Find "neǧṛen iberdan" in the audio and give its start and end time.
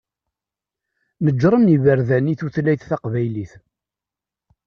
1.25-2.31